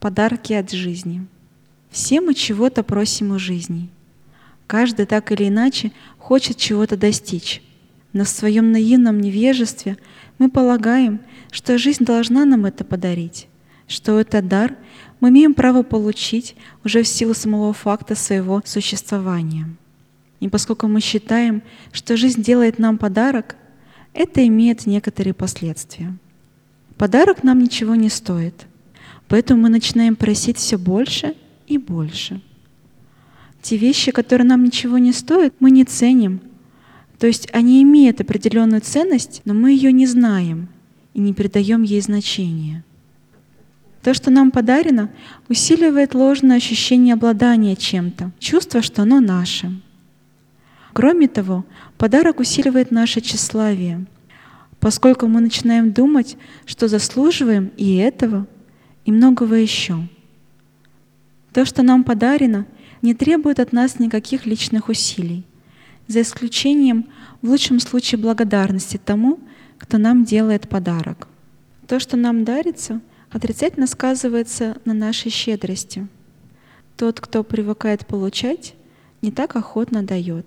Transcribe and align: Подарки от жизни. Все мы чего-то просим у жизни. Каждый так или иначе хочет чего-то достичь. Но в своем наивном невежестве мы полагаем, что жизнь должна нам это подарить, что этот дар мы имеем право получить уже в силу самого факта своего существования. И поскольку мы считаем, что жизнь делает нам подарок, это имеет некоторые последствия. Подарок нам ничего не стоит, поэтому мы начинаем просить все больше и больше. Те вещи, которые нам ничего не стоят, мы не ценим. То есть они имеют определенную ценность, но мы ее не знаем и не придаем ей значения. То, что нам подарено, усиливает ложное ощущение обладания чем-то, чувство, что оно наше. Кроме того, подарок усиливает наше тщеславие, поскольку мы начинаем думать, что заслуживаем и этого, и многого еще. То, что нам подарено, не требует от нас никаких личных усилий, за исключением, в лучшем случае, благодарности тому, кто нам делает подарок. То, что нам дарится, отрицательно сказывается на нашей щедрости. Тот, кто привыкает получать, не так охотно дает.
Подарки 0.00 0.54
от 0.54 0.70
жизни. 0.70 1.26
Все 1.90 2.22
мы 2.22 2.32
чего-то 2.32 2.82
просим 2.82 3.32
у 3.32 3.38
жизни. 3.38 3.90
Каждый 4.66 5.04
так 5.04 5.30
или 5.30 5.48
иначе 5.48 5.92
хочет 6.16 6.56
чего-то 6.56 6.96
достичь. 6.96 7.62
Но 8.14 8.24
в 8.24 8.28
своем 8.30 8.72
наивном 8.72 9.20
невежестве 9.20 9.98
мы 10.38 10.48
полагаем, 10.48 11.20
что 11.50 11.76
жизнь 11.76 12.04
должна 12.04 12.46
нам 12.46 12.64
это 12.64 12.82
подарить, 12.82 13.46
что 13.86 14.18
этот 14.18 14.48
дар 14.48 14.74
мы 15.20 15.28
имеем 15.28 15.52
право 15.52 15.82
получить 15.82 16.56
уже 16.82 17.02
в 17.02 17.08
силу 17.08 17.34
самого 17.34 17.74
факта 17.74 18.14
своего 18.14 18.62
существования. 18.64 19.68
И 20.40 20.48
поскольку 20.48 20.88
мы 20.88 21.02
считаем, 21.02 21.62
что 21.92 22.16
жизнь 22.16 22.42
делает 22.42 22.78
нам 22.78 22.96
подарок, 22.96 23.54
это 24.14 24.46
имеет 24.46 24.86
некоторые 24.86 25.34
последствия. 25.34 26.16
Подарок 26.96 27.42
нам 27.42 27.58
ничего 27.58 27.94
не 27.96 28.08
стоит, 28.08 28.66
поэтому 29.30 29.62
мы 29.62 29.68
начинаем 29.68 30.16
просить 30.16 30.58
все 30.58 30.76
больше 30.76 31.34
и 31.68 31.78
больше. 31.78 32.42
Те 33.62 33.76
вещи, 33.76 34.10
которые 34.10 34.46
нам 34.46 34.64
ничего 34.64 34.98
не 34.98 35.12
стоят, 35.12 35.54
мы 35.60 35.70
не 35.70 35.84
ценим. 35.84 36.40
То 37.18 37.28
есть 37.28 37.48
они 37.52 37.80
имеют 37.82 38.20
определенную 38.20 38.80
ценность, 38.80 39.40
но 39.44 39.54
мы 39.54 39.70
ее 39.70 39.92
не 39.92 40.06
знаем 40.06 40.68
и 41.14 41.20
не 41.20 41.32
придаем 41.32 41.82
ей 41.82 42.00
значения. 42.00 42.82
То, 44.02 44.14
что 44.14 44.30
нам 44.30 44.50
подарено, 44.50 45.10
усиливает 45.48 46.14
ложное 46.14 46.56
ощущение 46.56 47.14
обладания 47.14 47.76
чем-то, 47.76 48.32
чувство, 48.40 48.82
что 48.82 49.02
оно 49.02 49.20
наше. 49.20 49.70
Кроме 50.92 51.28
того, 51.28 51.64
подарок 51.98 52.40
усиливает 52.40 52.90
наше 52.90 53.20
тщеславие, 53.20 54.06
поскольку 54.80 55.28
мы 55.28 55.40
начинаем 55.40 55.92
думать, 55.92 56.36
что 56.66 56.88
заслуживаем 56.88 57.70
и 57.76 57.94
этого, 57.96 58.48
и 59.04 59.12
многого 59.12 59.54
еще. 59.54 60.08
То, 61.52 61.64
что 61.64 61.82
нам 61.82 62.04
подарено, 62.04 62.66
не 63.02 63.14
требует 63.14 63.60
от 63.60 63.72
нас 63.72 63.98
никаких 63.98 64.46
личных 64.46 64.88
усилий, 64.88 65.44
за 66.06 66.22
исключением, 66.22 67.06
в 67.42 67.48
лучшем 67.48 67.80
случае, 67.80 68.20
благодарности 68.20 69.00
тому, 69.02 69.40
кто 69.78 69.98
нам 69.98 70.24
делает 70.24 70.68
подарок. 70.68 71.28
То, 71.86 71.98
что 71.98 72.16
нам 72.16 72.44
дарится, 72.44 73.00
отрицательно 73.30 73.86
сказывается 73.86 74.76
на 74.84 74.92
нашей 74.92 75.30
щедрости. 75.30 76.06
Тот, 76.96 77.20
кто 77.20 77.42
привыкает 77.42 78.06
получать, 78.06 78.74
не 79.22 79.30
так 79.30 79.56
охотно 79.56 80.02
дает. 80.02 80.46